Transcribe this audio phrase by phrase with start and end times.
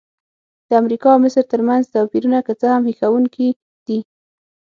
[0.67, 3.47] د امریکا او مصر ترمنځ توپیرونه که څه هم هیښوونکي
[3.87, 3.99] دي.